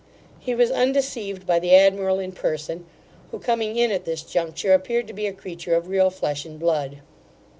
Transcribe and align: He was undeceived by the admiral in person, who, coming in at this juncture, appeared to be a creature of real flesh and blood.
He 0.39 0.55
was 0.55 0.71
undeceived 0.71 1.45
by 1.45 1.59
the 1.59 1.75
admiral 1.75 2.17
in 2.17 2.31
person, 2.31 2.87
who, 3.29 3.37
coming 3.37 3.75
in 3.75 3.91
at 3.91 4.03
this 4.03 4.23
juncture, 4.23 4.73
appeared 4.73 5.05
to 5.05 5.13
be 5.13 5.27
a 5.27 5.31
creature 5.31 5.75
of 5.75 5.89
real 5.89 6.09
flesh 6.09 6.43
and 6.43 6.59
blood. 6.59 7.01